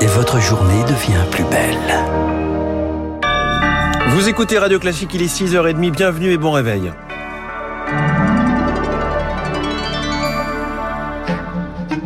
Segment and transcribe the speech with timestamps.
[0.00, 1.78] Et votre journée devient plus belle.
[4.08, 6.92] Vous écoutez Radio Classique, il est 6h30, bienvenue et bon réveil.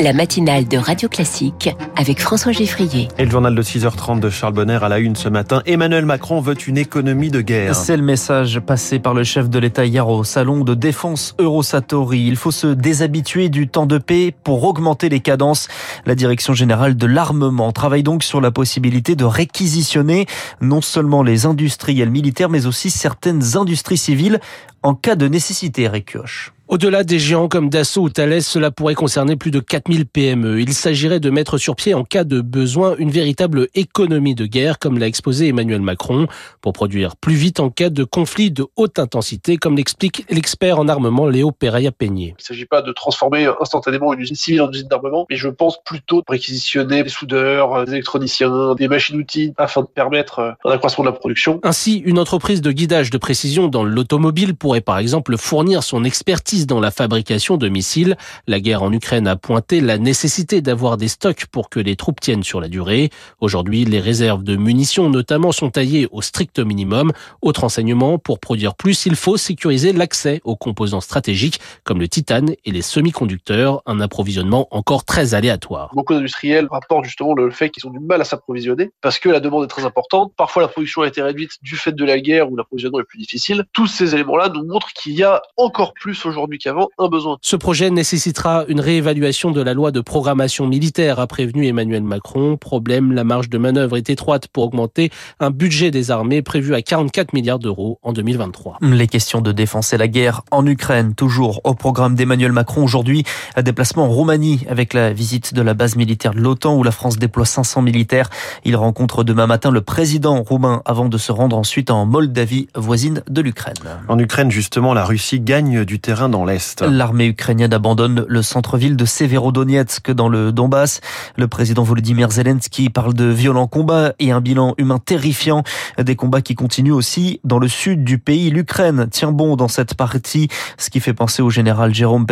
[0.00, 3.08] La matinale de Radio Classique avec François Geffrier.
[3.18, 5.62] Et le journal de 6h30 de Charles Bonner à la une ce matin.
[5.66, 7.74] Emmanuel Macron veut une économie de guerre.
[7.74, 12.26] C'est le message passé par le chef de l'État hier au salon de défense Eurosatori.
[12.26, 15.68] Il faut se déshabituer du temps de paix pour augmenter les cadences.
[16.06, 20.26] La direction générale de l'armement travaille donc sur la possibilité de réquisitionner
[20.60, 24.40] non seulement les industriels militaires mais aussi certaines industries civiles
[24.84, 26.52] en cas de nécessité, Récioche.
[26.66, 30.62] Au-delà des géants comme Dassault ou Thales, cela pourrait concerner plus de 4000 PME.
[30.62, 34.78] Il s'agirait de mettre sur pied en cas de besoin une véritable économie de guerre,
[34.78, 36.26] comme l'a exposé Emmanuel Macron,
[36.62, 40.88] pour produire plus vite en cas de conflit de haute intensité, comme l'explique l'expert en
[40.88, 42.28] armement Léo Pereira-Peigné.
[42.28, 45.48] Il ne s'agit pas de transformer instantanément une usine civile en usine d'armement, mais je
[45.48, 51.04] pense plutôt de réquisitionner des soudeurs, des électroniciens, des machines-outils, afin de permettre un accroissement
[51.04, 51.60] de la production.
[51.62, 56.66] Ainsi, une entreprise de guidage de précision dans l'automobile pourrait par exemple fournir son expertise
[56.66, 58.16] dans la fabrication de missiles.
[58.46, 62.20] La guerre en Ukraine a pointé la nécessité d'avoir des stocks pour que les troupes
[62.20, 63.10] tiennent sur la durée.
[63.40, 67.12] Aujourd'hui, les réserves de munitions notamment sont taillées au strict minimum.
[67.42, 72.54] Autre enseignement, pour produire plus, il faut sécuriser l'accès aux composants stratégiques comme le titane
[72.64, 75.90] et les semi-conducteurs, un approvisionnement encore très aléatoire.
[75.94, 79.40] Beaucoup d'industriels rapportent justement le fait qu'ils ont du mal à s'approvisionner parce que la
[79.40, 80.32] demande est très importante.
[80.36, 83.18] Parfois, la production a été réduite du fait de la guerre où l'approvisionnement est plus
[83.18, 83.64] difficile.
[83.72, 87.38] Tous ces éléments-là nous montrent qu'il y a encore plus aujourd'hui aujourd'hui qu'avant un besoin.
[87.42, 92.56] Ce projet nécessitera une réévaluation de la loi de programmation militaire, a prévenu Emmanuel Macron.
[92.56, 96.82] Problème, la marge de manœuvre est étroite pour augmenter un budget des armées prévu à
[96.82, 98.78] 44 milliards d'euros en 2023.
[98.82, 103.24] Les questions de défense et la guerre en Ukraine, toujours au programme d'Emmanuel Macron aujourd'hui,
[103.54, 106.90] un déplacement en Roumanie avec la visite de la base militaire de l'OTAN où la
[106.90, 108.28] France déploie 500 militaires.
[108.64, 113.22] Il rencontre demain matin le président roumain avant de se rendre ensuite en Moldavie, voisine
[113.28, 113.74] de l'Ukraine.
[114.08, 116.80] En Ukraine, justement, la Russie gagne du terrain dans l'Est.
[116.82, 121.00] L'armée ukrainienne abandonne le centre-ville de Severodonetsk dans le Donbass.
[121.36, 125.64] Le président Volodymyr Zelensky parle de violents combats et un bilan humain terrifiant.
[125.98, 128.50] Des combats qui continuent aussi dans le sud du pays.
[128.50, 130.48] L'Ukraine tient bon dans cette partie,
[130.78, 132.24] ce qui fait penser au général Jérôme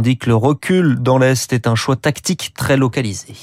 [0.00, 3.34] dit que le recul dans l'Est est un choix tactique très localisé.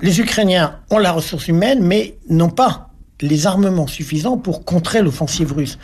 [0.00, 2.89] Les Ukrainiens ont la ressource humaine, mais n'ont pas
[3.22, 5.78] les armements suffisants pour contrer l'offensive russe.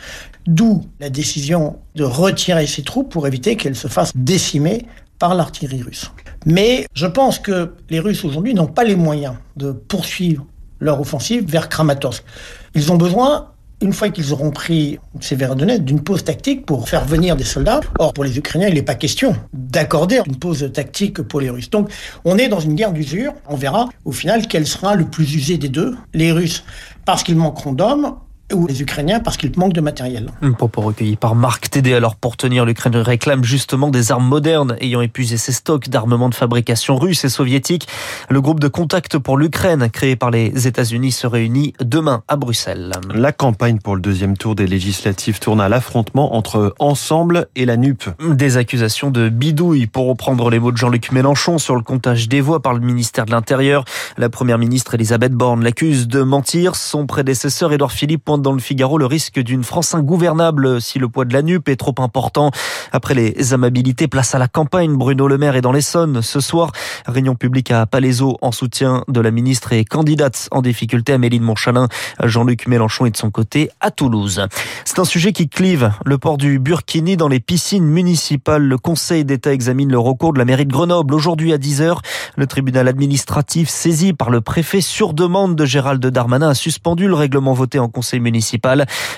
[0.45, 4.85] D'où la décision de retirer ses troupes pour éviter qu'elles se fassent décimer
[5.19, 6.11] par l'artillerie russe.
[6.45, 10.45] Mais je pense que les Russes aujourd'hui n'ont pas les moyens de poursuivre
[10.79, 12.23] leur offensive vers Kramatorsk.
[12.75, 13.51] Ils ont besoin,
[13.81, 17.81] une fois qu'ils auront pris Severodonetsk, d'une pause tactique pour faire venir des soldats.
[17.99, 21.69] Or, pour les Ukrainiens, il n'est pas question d'accorder une pause tactique pour les Russes.
[21.69, 21.91] Donc,
[22.25, 23.33] on est dans une guerre d'usure.
[23.47, 25.95] On verra au final quel sera le plus usé des deux.
[26.13, 26.63] Les Russes,
[27.05, 28.15] parce qu'ils manqueront d'hommes,
[28.53, 30.29] ou les Ukrainiens parce qu'ils manquent de matériel.
[30.41, 31.93] Un propos recueilli par Marc Tédé.
[31.93, 36.35] Alors pour tenir, l'Ukraine réclame justement des armes modernes ayant épuisé ses stocks d'armements de
[36.35, 37.87] fabrication russe et soviétique.
[38.29, 42.93] Le groupe de contact pour l'Ukraine créé par les États-Unis se réunit demain à Bruxelles.
[43.13, 47.77] La campagne pour le deuxième tour des législatives tourne à l'affrontement entre Ensemble et la
[47.77, 48.03] NUP.
[48.31, 52.41] Des accusations de bidouille pour reprendre les mots de Jean-Luc Mélenchon sur le comptage des
[52.41, 53.83] voix par le ministère de l'Intérieur.
[54.17, 56.75] La première ministre Elisabeth Borne l'accuse de mentir.
[56.75, 61.25] Son prédécesseur Édouard Philippe dans le Figaro le risque d'une France ingouvernable si le poids
[61.25, 62.51] de la NUP est trop important.
[62.91, 64.95] Après les amabilités, place à la campagne.
[64.95, 66.71] Bruno Le Maire est dans l'Essonne ce soir.
[67.05, 71.43] Réunion publique à Palaiseau en soutien de la ministre et candidate en difficulté Amélie de
[71.43, 71.87] Montchalin.
[72.23, 74.47] Jean-Luc Mélenchon est de son côté à Toulouse.
[74.85, 78.63] C'est un sujet qui clive le port du Burkini dans les piscines municipales.
[78.63, 81.13] Le Conseil d'État examine le recours de la mairie de Grenoble.
[81.13, 81.97] Aujourd'hui à 10h,
[82.35, 87.15] le tribunal administratif saisi par le préfet sur demande de Gérald Darmanin a suspendu le
[87.15, 88.19] règlement voté en Conseil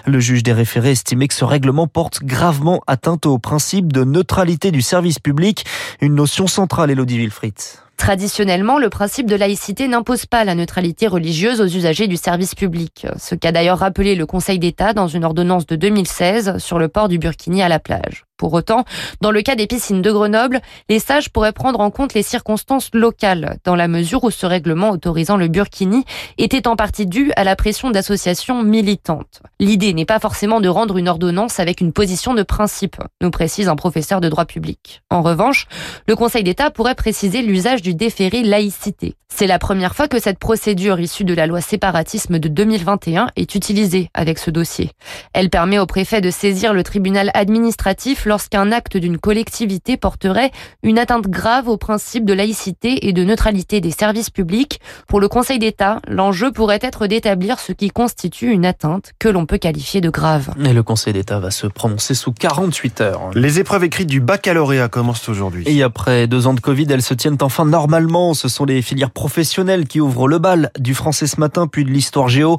[0.05, 4.71] Le juge des référés estimait que ce règlement porte gravement atteinte au principe de neutralité
[4.71, 5.65] du service public,
[6.01, 7.55] une notion centrale, Elodie Wilfried.
[7.99, 13.05] Traditionnellement, le principe de laïcité n'impose pas la neutralité religieuse aux usagers du service public,
[13.19, 17.09] ce qu'a d'ailleurs rappelé le Conseil d'État dans une ordonnance de 2016 sur le port
[17.09, 18.23] du Burkini à la plage.
[18.39, 18.85] Pour autant,
[19.19, 22.89] dans le cas des piscines de Grenoble, les sages pourraient prendre en compte les circonstances
[22.93, 26.05] locales, dans la mesure où ce règlement autorisant le burkini
[26.37, 29.41] était en partie dû à la pression d'associations militantes.
[29.59, 33.67] L'idée n'est pas forcément de rendre une ordonnance avec une position de principe, nous précise
[33.67, 35.01] un professeur de droit public.
[35.09, 35.67] En revanche,
[36.07, 39.15] le Conseil d'État pourrait préciser l'usage du du déféré laïcité.
[39.39, 43.55] C'est la première fois que cette procédure issue de la loi séparatisme de 2021 est
[43.55, 44.91] utilisée avec ce dossier.
[45.33, 50.51] Elle permet au préfet de saisir le tribunal administratif lorsqu'un acte d'une collectivité porterait
[50.83, 54.81] une atteinte grave au principe de laïcité et de neutralité des services publics.
[55.07, 59.45] Pour le Conseil d'État, l'enjeu pourrait être d'établir ce qui constitue une atteinte que l'on
[59.45, 60.49] peut qualifier de grave.
[60.65, 63.29] Et le Conseil d'État va se prononcer sous 48 heures.
[63.35, 65.63] Les épreuves écrites du baccalauréat commencent aujourd'hui.
[65.65, 68.33] Et après deux ans de Covid, elles se tiennent enfin normalement.
[68.33, 71.89] Ce sont les filières professionnelles qui ouvrent le bal du français ce matin, puis de
[71.89, 72.57] l'histoire géo.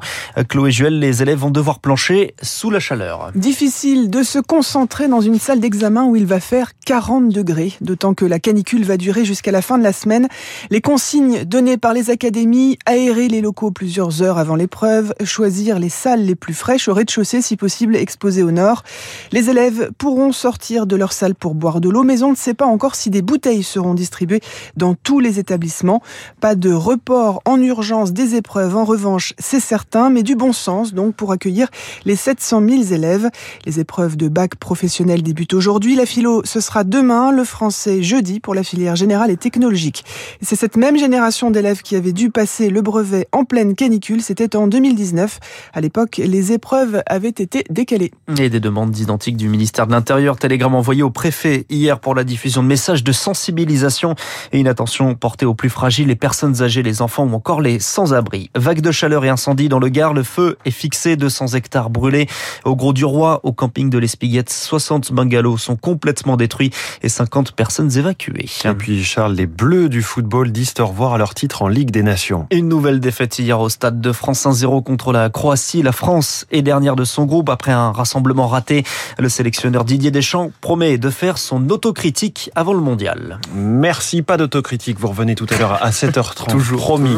[0.49, 3.31] Chloé Juel, les élèves vont devoir plancher sous la chaleur.
[3.35, 8.15] Difficile de se concentrer dans une salle d'examen où il va faire 40 degrés, d'autant
[8.15, 10.27] que la canicule va durer jusqu'à la fin de la semaine.
[10.71, 15.89] Les consignes données par les académies, aérer les locaux plusieurs heures avant l'épreuve, choisir les
[15.89, 18.83] salles les plus fraîches au rez-de-chaussée si possible exposées au nord.
[19.31, 22.55] Les élèves pourront sortir de leur salle pour boire de l'eau, mais on ne sait
[22.55, 24.41] pas encore si des bouteilles seront distribuées
[24.75, 26.01] dans tous les établissements.
[26.39, 30.93] Pas de report en urgence des épreuves, en revanche, c'est certain, mais du bon sens
[30.93, 31.67] donc pour accueillir
[32.05, 33.29] les 700 000 élèves.
[33.65, 35.97] Les épreuves de bac professionnel débutent aujourd'hui.
[35.97, 40.05] La philo, ce sera demain, le français jeudi pour la filière générale et technologique.
[40.41, 44.21] C'est cette même génération d'élèves qui avait dû passer le brevet en pleine canicule.
[44.21, 45.41] C'était en 2019.
[45.73, 48.13] À l'époque, les épreuves avaient été décalées.
[48.39, 50.37] Et des demandes identiques du ministère de l'Intérieur.
[50.37, 54.15] Télégramme envoyé au préfet hier pour la diffusion de messages de sensibilisation
[54.53, 57.79] et une attention portée aux plus fragiles, les personnes âgées, les enfants ou encore les
[57.79, 58.49] sans-abri.
[58.55, 60.13] Vague de chaleur et incendie dans le Gard.
[60.13, 61.15] Le feu est fixé.
[61.15, 62.27] 200 hectares brûlés.
[62.65, 66.71] Au Gros du Roi, au camping de l'Espiguette, 60 bungalows sont complètement détruits
[67.01, 68.49] et 50 personnes évacuées.
[68.65, 71.91] Et puis Charles, les Bleus du football disent au revoir à leur titre en Ligue
[71.91, 72.47] des Nations.
[72.51, 75.83] Une nouvelle défaite hier au stade de France 1-0 contre la Croatie.
[75.83, 78.83] La France est dernière de son groupe après un rassemblement raté.
[79.17, 83.39] Le sélectionneur Didier Deschamps promet de faire son autocritique avant le mondial.
[83.53, 84.80] Merci, pas d'autocritique.
[84.97, 86.49] Vous revenez tout à l'heure à 7h30.
[86.49, 86.81] Toujours.
[86.81, 87.15] Promis.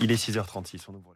[0.00, 0.80] Il est 6h36.
[0.88, 1.15] On ouvre